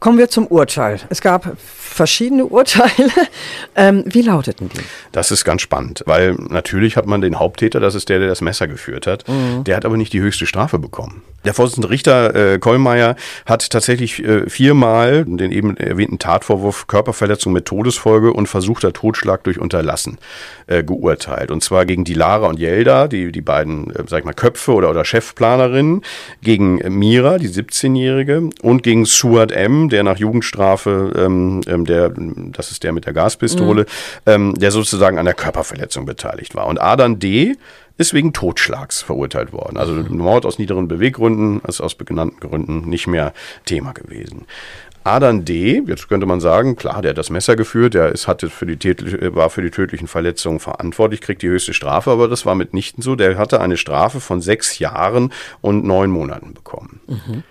[0.00, 1.00] Kommen wir zum Urteil.
[1.08, 1.56] Es gab
[1.96, 2.92] verschiedene Urteile.
[3.78, 4.80] Ähm, wie lauteten die?
[5.12, 8.40] Das ist ganz spannend, weil natürlich hat man den Haupttäter, das ist der, der das
[8.40, 9.28] Messer geführt hat.
[9.28, 9.64] Mhm.
[9.64, 11.22] Der hat aber nicht die höchste Strafe bekommen.
[11.46, 17.66] Der Vorsitzende Richter äh, Kollmeier hat tatsächlich äh, viermal den eben erwähnten Tatvorwurf Körperverletzung mit
[17.66, 20.18] Todesfolge und versuchter Totschlag durch Unterlassen
[20.66, 21.52] äh, geurteilt.
[21.52, 24.72] Und zwar gegen die Lara und Jelda, die, die beiden, äh, sag ich mal, Köpfe
[24.72, 26.02] oder, oder Chefplanerinnen,
[26.42, 32.70] gegen Mira, die 17-Jährige, und gegen Suat M., der nach Jugendstrafe ähm, ähm der, das
[32.70, 33.86] ist der mit der Gaspistole, mhm.
[34.26, 36.66] ähm, der sozusagen an der Körperverletzung beteiligt war.
[36.66, 37.56] Und Adan D.,
[37.98, 39.78] ist wegen Totschlags verurteilt worden.
[39.78, 39.94] Also.
[39.94, 43.32] Mord aus niederen Beweggründen ist aus benannten Gründen nicht mehr
[43.64, 44.44] Thema gewesen.
[45.06, 48.50] Adan D., jetzt könnte man sagen, klar, der hat das Messer geführt, der ist, hatte
[48.50, 52.56] für die war für die tödlichen Verletzungen verantwortlich, kriegt die höchste Strafe, aber das war
[52.56, 53.14] mitnichten so.
[53.14, 57.00] Der hatte eine Strafe von sechs Jahren und neun Monaten bekommen.
[57.06, 57.44] Mhm.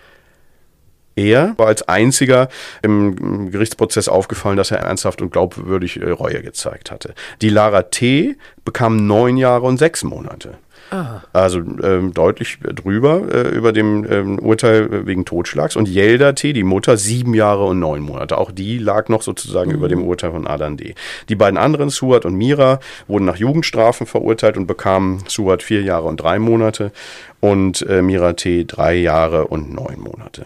[1.15, 2.49] Er war als einziger
[2.81, 7.13] im Gerichtsprozess aufgefallen, dass er ernsthaft und glaubwürdig äh, Reue gezeigt hatte.
[7.41, 8.35] Die Lara T.
[8.65, 10.57] bekam neun Jahre und sechs Monate.
[10.91, 11.23] Aha.
[11.33, 15.75] Also ähm, deutlich drüber äh, über dem ähm, Urteil wegen Totschlags.
[15.75, 18.37] Und Yelda T., die Mutter, sieben Jahre und neun Monate.
[18.37, 19.77] Auch die lag noch sozusagen mhm.
[19.77, 20.95] über dem Urteil von Adan D.
[21.29, 26.07] Die beiden anderen, Suat und Mira, wurden nach Jugendstrafen verurteilt und bekamen Suat vier Jahre
[26.07, 26.91] und drei Monate
[27.39, 28.65] und äh, Mira T.
[28.65, 30.45] drei Jahre und neun Monate.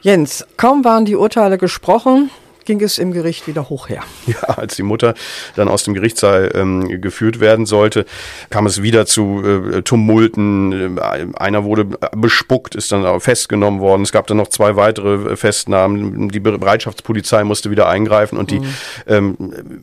[0.00, 2.30] Jens, kaum waren die Urteile gesprochen,
[2.68, 4.02] ging es im Gericht wieder hoch her.
[4.26, 5.14] Ja, als die Mutter
[5.56, 8.04] dann aus dem Gerichtssaal ähm, geführt werden sollte,
[8.50, 10.98] kam es wieder zu äh, Tumulten.
[10.98, 14.02] Einer wurde bespuckt, ist dann auch festgenommen worden.
[14.02, 16.28] Es gab dann noch zwei weitere Festnahmen.
[16.28, 18.66] Die Bereitschaftspolizei musste wieder eingreifen und die, mhm.
[19.06, 19.36] ähm,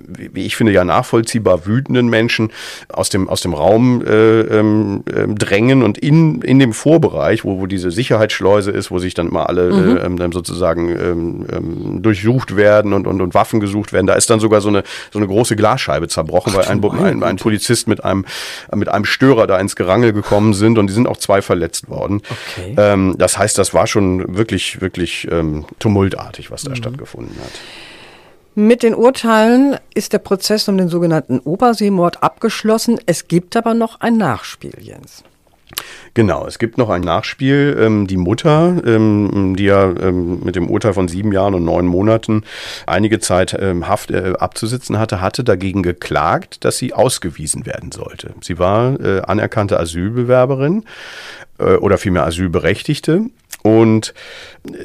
[0.07, 2.51] wie ich finde, ja nachvollziehbar wütenden Menschen
[2.89, 7.59] aus dem, aus dem Raum äh, ähm, äh, drängen und in, in dem Vorbereich, wo,
[7.59, 9.73] wo diese Sicherheitsschleuse ist, wo sich dann immer alle
[10.07, 10.19] mhm.
[10.19, 14.07] äh, sozusagen ähm, ähm, durchsucht werden, werden und, und, und Waffen gesucht werden.
[14.07, 17.23] Da ist dann sogar so eine, so eine große Glasscheibe zerbrochen, Ach, weil ein, ein,
[17.23, 18.25] ein, Polizist mit einem,
[18.73, 22.21] mit einem Störer da ins Gerangel gekommen sind und die sind auch zwei verletzt worden.
[22.57, 22.75] Okay.
[22.77, 26.75] Ähm, das heißt, das war schon wirklich, wirklich ähm, tumultartig, was da mhm.
[26.75, 27.51] stattgefunden hat.
[28.57, 32.99] Mit den Urteilen ist der Prozess um den sogenannten Oberseemord abgeschlossen.
[33.05, 35.23] Es gibt aber noch ein Nachspiel, Jens.
[36.13, 37.77] Genau, es gibt noch ein Nachspiel.
[37.79, 41.85] Ähm, die Mutter, ähm, die ja ähm, mit dem Urteil von sieben Jahren und neun
[41.85, 42.43] Monaten
[42.87, 48.33] einige Zeit ähm, Haft äh, abzusitzen hatte, hatte dagegen geklagt, dass sie ausgewiesen werden sollte.
[48.41, 50.85] Sie war äh, anerkannte Asylbewerberin
[51.57, 53.25] äh, oder vielmehr Asylberechtigte
[53.65, 54.13] und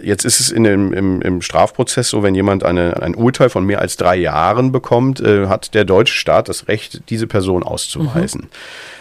[0.02, 3.66] jetzt ist es in dem, im, im Strafprozess so, wenn jemand eine, ein Urteil von
[3.66, 8.44] mehr als drei Jahren bekommt, äh, hat der deutsche Staat das Recht, diese Person auszuweisen.
[8.44, 8.48] Mhm.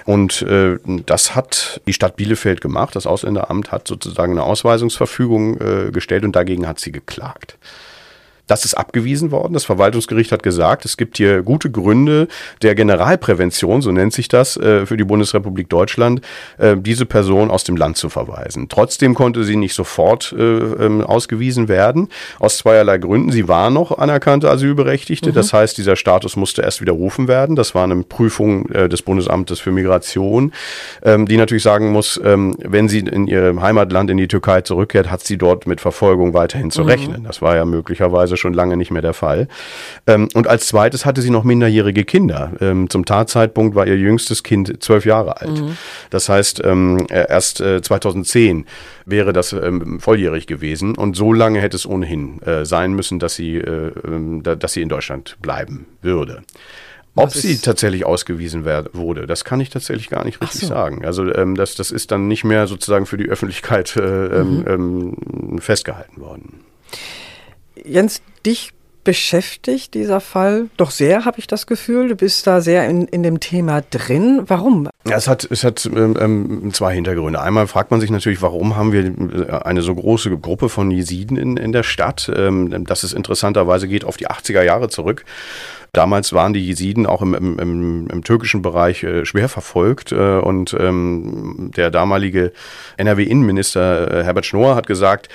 [0.09, 2.95] Und äh, das hat die Stadt Bielefeld gemacht.
[2.95, 7.59] Das Ausländeramt hat sozusagen eine Ausweisungsverfügung äh, gestellt und dagegen hat sie geklagt.
[8.49, 9.53] Das ist abgewiesen worden.
[9.53, 12.27] Das Verwaltungsgericht hat gesagt, es gibt hier gute Gründe
[12.63, 16.21] der Generalprävention, so nennt sich das, äh, für die Bundesrepublik Deutschland,
[16.57, 18.67] äh, diese Person aus dem Land zu verweisen.
[18.67, 22.09] Trotzdem konnte sie nicht sofort äh, ähm, ausgewiesen werden,
[22.39, 23.31] aus zweierlei Gründen.
[23.31, 25.35] Sie war noch anerkannte Asylberechtigte, mhm.
[25.35, 27.55] das heißt, dieser Status musste erst widerrufen werden.
[27.55, 30.53] Das war eine Prüfung des Bundesamtes für Migration,
[31.03, 35.12] ähm, die natürlich sagen muss, ähm, wenn sie in ihr Heimatland in die Türkei zurückkehrt,
[35.12, 36.88] hat sie dort mit Verfolgung weiterhin zu mhm.
[36.88, 37.23] rechnen.
[37.25, 39.47] Das war ja möglicherweise schon lange nicht mehr der Fall.
[40.08, 42.54] Ähm, und als zweites hatte sie noch minderjährige Kinder.
[42.60, 45.62] Ähm, zum Tatzeitpunkt war ihr jüngstes Kind zwölf Jahre alt.
[45.62, 45.78] Mhm.
[46.10, 48.65] Das heißt, ähm, erst äh, 2010
[49.06, 50.95] wäre das ähm, volljährig gewesen.
[50.95, 54.73] Und so lange hätte es ohnehin äh, sein müssen, dass sie, äh, ähm, da, dass
[54.73, 56.43] sie in Deutschland bleiben würde.
[57.15, 60.67] Ob sie tatsächlich ausgewiesen werd, wurde, das kann ich tatsächlich gar nicht richtig so.
[60.67, 61.06] sagen.
[61.06, 64.65] Also ähm, das, das ist dann nicht mehr sozusagen für die Öffentlichkeit äh, ähm, mhm.
[64.67, 66.62] ähm, festgehalten worden.
[67.86, 68.73] Jens, dich
[69.04, 72.10] beschäftigt dieser Fall doch sehr, habe ich das Gefühl.
[72.10, 74.43] Du bist da sehr in, in dem Thema drin.
[74.45, 74.89] Warum?
[75.08, 77.41] Ja, es hat, es hat ähm, ähm zwei Hintergründe.
[77.41, 81.38] Einmal fragt man sich natürlich, warum haben wir äh, eine so große Gruppe von Jesiden
[81.38, 82.32] in, in der Stadt?
[82.36, 85.25] Ähm, das ist interessanterweise geht auf die 80er Jahre zurück.
[85.91, 90.75] Damals waren die Jesiden auch im, im, im, türkischen Bereich äh, schwer verfolgt äh, und
[90.80, 92.52] ähm, der damalige
[92.97, 95.30] NRW-Innenminister Herbert Schnorr hat gesagt,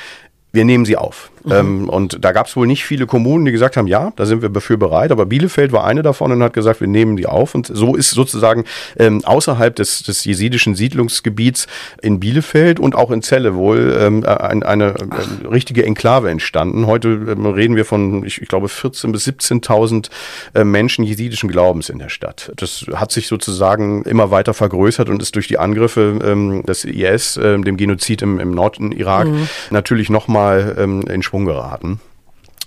[0.53, 1.33] wir nehmen sie auf.
[1.45, 1.53] Mhm.
[1.53, 4.43] Ähm, und da gab es wohl nicht viele Kommunen, die gesagt haben, ja, da sind
[4.43, 5.13] wir dafür bereit.
[5.13, 7.55] Aber Bielefeld war eine davon und hat gesagt, wir nehmen die auf.
[7.55, 8.65] Und so ist sozusagen
[8.99, 11.67] ähm, außerhalb des, des jesidischen Siedlungsgebiets
[12.03, 16.87] in Bielefeld und auch in Celle wohl ähm, ein, eine äh, richtige Enklave entstanden.
[16.87, 20.09] Heute ähm, reden wir von, ich, ich glaube, 14.000 bis 17.000
[20.55, 22.53] äh, Menschen jesidischen Glaubens in der Stadt.
[22.57, 27.37] Das hat sich sozusagen immer weiter vergrößert und ist durch die Angriffe ähm, des IS,
[27.37, 29.49] äh, dem Genozid im, im Norden Irak, mhm.
[29.71, 32.01] natürlich nochmal ähm, in Schwung geraten.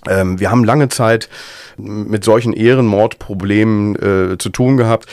[0.06, 1.28] Ähm, wir haben lange Zeit
[1.76, 5.08] mit solchen Ehrenmordproblemen äh, zu tun gehabt.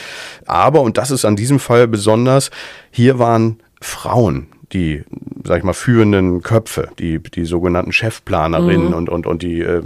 [0.45, 2.51] Aber, und das ist an diesem Fall besonders,
[2.91, 5.03] hier waren Frauen die,
[5.43, 8.93] sag ich mal, führenden Köpfe, die, die sogenannten Chefplanerinnen mhm.
[8.93, 9.81] und, und, und die, äh,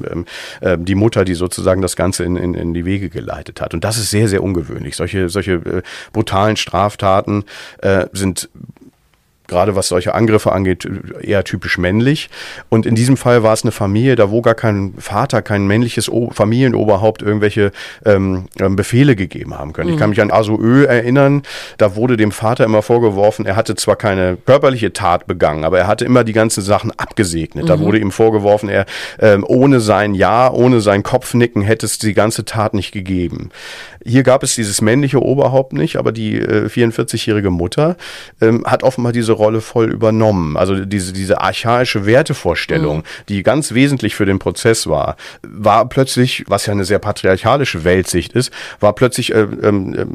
[0.62, 3.74] äh, die Mutter, die sozusagen das Ganze in, in, in die Wege geleitet hat.
[3.74, 4.96] Und das ist sehr, sehr ungewöhnlich.
[4.96, 5.82] Solche, solche äh,
[6.14, 7.44] brutalen Straftaten
[7.82, 8.50] äh, sind
[9.50, 10.88] gerade was solche Angriffe angeht,
[11.22, 12.30] eher typisch männlich.
[12.70, 16.10] Und in diesem Fall war es eine Familie, da wo gar kein Vater, kein männliches
[16.10, 17.72] o Familienoberhaupt irgendwelche
[18.06, 19.90] ähm, ähm Befehle gegeben haben können.
[19.90, 19.94] Mhm.
[19.96, 21.44] Ich kann mich an Asoö erinnern,
[21.78, 25.88] da wurde dem Vater immer vorgeworfen, er hatte zwar keine körperliche Tat begangen, aber er
[25.88, 27.66] hatte immer die ganzen Sachen abgesegnet.
[27.66, 27.68] Mhm.
[27.68, 28.86] Da wurde ihm vorgeworfen, er
[29.20, 33.50] ähm, ohne sein Ja, ohne sein Kopfnicken hätte es die ganze Tat nicht gegeben.
[34.06, 37.98] Hier gab es dieses männliche Oberhaupt nicht, aber die äh, 44-jährige Mutter
[38.40, 40.56] ähm, hat offenbar diese Rolle voll übernommen.
[40.56, 43.04] Also diese, diese archaische Wertevorstellung, mhm.
[43.30, 48.34] die ganz wesentlich für den Prozess war, war plötzlich, was ja eine sehr patriarchalische Weltsicht
[48.34, 50.06] ist, war plötzlich äh, äh,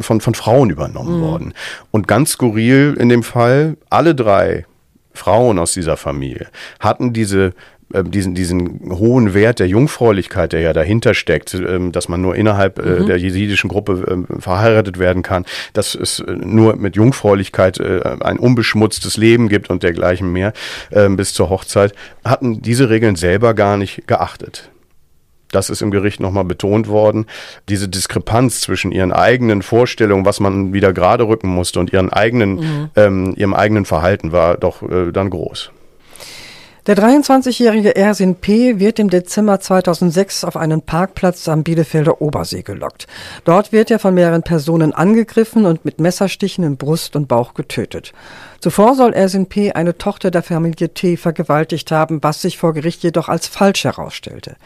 [0.00, 1.22] von, von Frauen übernommen mhm.
[1.22, 1.54] worden.
[1.90, 4.64] Und ganz skurril in dem Fall, alle drei
[5.12, 7.52] Frauen aus dieser Familie hatten diese
[7.90, 12.78] diesen, diesen hohen Wert der Jungfräulichkeit, der ja dahinter steckt, ähm, dass man nur innerhalb
[12.78, 13.06] äh, mhm.
[13.06, 19.16] der jesidischen Gruppe ähm, verheiratet werden kann, dass es äh, nur mit Jungfräulichkeit ein unbeschmutztes
[19.16, 20.52] Leben gibt und dergleichen mehr
[20.92, 24.70] ähm, bis zur Hochzeit, hatten diese Regeln selber gar nicht geachtet.
[25.50, 27.26] Das ist im Gericht nochmal betont worden.
[27.68, 32.56] Diese Diskrepanz zwischen ihren eigenen Vorstellungen, was man wieder gerade rücken musste und ihren eigenen,
[32.56, 32.90] mhm.
[32.96, 35.70] ähm, ihrem eigenen Verhalten war doch äh, dann groß.
[36.88, 38.78] Der 23-jährige Ersin P.
[38.78, 43.06] wird im Dezember 2006 auf einen Parkplatz am Bielefelder Obersee gelockt.
[43.44, 48.14] Dort wird er von mehreren Personen angegriffen und mit Messerstichen in Brust und Bauch getötet.
[48.60, 49.72] Zuvor soll Ersin P.
[49.72, 51.18] eine Tochter der Familie T.
[51.18, 54.56] vergewaltigt haben, was sich vor Gericht jedoch als falsch herausstellte.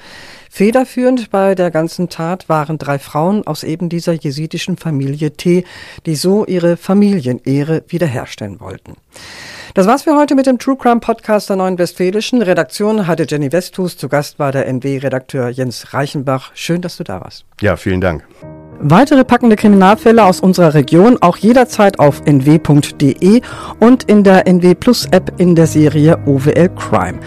[0.48, 5.64] Federführend bei der ganzen Tat waren drei Frauen aus eben dieser jesidischen Familie T.,
[6.06, 8.94] die so ihre Familienehre wiederherstellen wollten.
[9.74, 12.42] Das war's für heute mit dem True Crime Podcast der Neuen Westfälischen.
[12.42, 13.96] Redaktion hatte Jenny Westhus.
[13.96, 16.50] Zu Gast war der NW-Redakteur Jens Reichenbach.
[16.52, 17.46] Schön, dass du da warst.
[17.62, 18.22] Ja, vielen Dank.
[18.80, 23.40] Weitere packende Kriminalfälle aus unserer Region auch jederzeit auf nw.de
[23.80, 27.18] und in der NW Plus App in der Serie OWL Crime.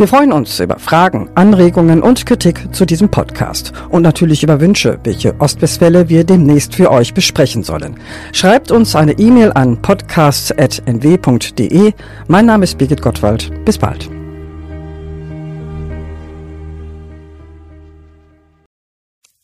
[0.00, 4.98] Wir freuen uns über Fragen, Anregungen und Kritik zu diesem Podcast und natürlich über Wünsche,
[5.04, 8.00] welche Ostwestfälle wir demnächst für euch besprechen sollen.
[8.32, 11.92] Schreibt uns eine E-Mail an podcasts.nw.de.
[12.28, 13.52] Mein Name ist Birgit Gottwald.
[13.66, 14.08] Bis bald.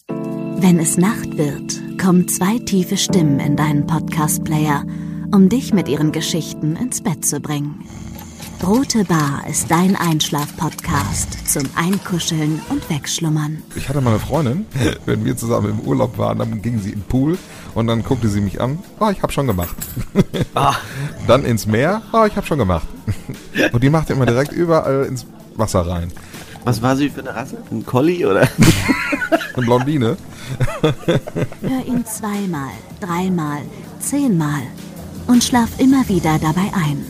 [0.09, 4.87] Wenn es Nacht wird, kommen zwei tiefe Stimmen in deinen Podcast-Player,
[5.35, 7.85] um dich mit ihren Geschichten ins Bett zu bringen.
[8.65, 13.63] Rote Bar ist dein Einschlaf-Podcast zum Einkuscheln und Wegschlummern.
[13.77, 14.67] Ich hatte mal eine Freundin,
[15.07, 17.39] wenn wir zusammen im Urlaub waren, dann ging sie im Pool
[17.75, 18.79] und dann guckte sie mich an.
[18.99, 19.77] Oh, ich habe schon gemacht.
[20.55, 20.75] Ah.
[21.27, 22.01] Dann ins Meer.
[22.13, 22.87] Oh, ich habe schon gemacht.
[23.73, 26.11] Und die machte immer direkt überall ins Wasser rein.
[26.65, 27.59] Was war sie für eine Rasse?
[27.71, 28.49] Ein Collie oder?
[29.55, 30.17] eine Blondine.
[31.61, 33.61] Hör ihn zweimal, dreimal,
[34.01, 34.63] zehnmal
[35.27, 37.05] und schlaf immer wieder dabei ein.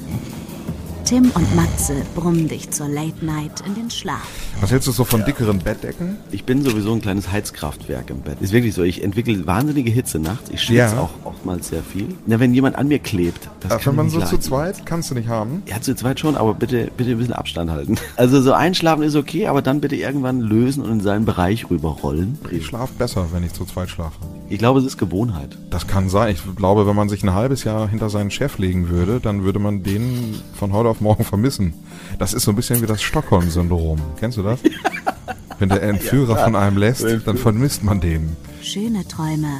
[1.07, 4.27] Tim und Matze brummen dich zur Late Night in den Schlaf.
[4.61, 6.17] Was hältst du so von dickeren Bettdecken?
[6.33, 8.39] Ich bin sowieso ein kleines Heizkraftwerk im Bett.
[8.41, 8.83] Ist wirklich so.
[8.83, 10.51] Ich entwickle wahnsinnige Hitze nachts.
[10.51, 11.01] Ich schwitze ja.
[11.01, 12.09] auch oftmals sehr viel.
[12.27, 14.31] Na, wenn jemand an mir klebt, das Ach, kann Wenn man so leiden.
[14.31, 15.63] zu zweit, kannst du nicht haben?
[15.67, 17.97] Ja, zu zweit schon, aber bitte, bitte ein bisschen Abstand halten.
[18.17, 22.39] Also so einschlafen ist okay, aber dann bitte irgendwann lösen und in seinen Bereich rüberrollen.
[22.51, 24.17] Ich schlafe besser, wenn ich zu zweit schlafe.
[24.49, 25.59] Ich glaube, es ist Gewohnheit.
[25.71, 26.33] Das kann sein.
[26.33, 29.59] Ich glaube, wenn man sich ein halbes Jahr hinter seinen Chef legen würde, dann würde
[29.59, 31.75] man den von heute auf morgen vermissen.
[32.19, 34.01] Das ist so ein bisschen wie das Stockholm-Syndrom.
[34.21, 34.61] Kennst du das?
[35.59, 38.37] Wenn der Entführer ja, von einem lässt, dann vermisst man den.
[38.63, 39.51] Schöne Träume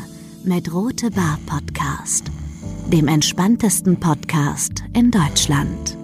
[0.45, 2.31] mit Rote Bar Podcast,
[2.93, 5.97] dem entspanntesten Podcast in Deutschland.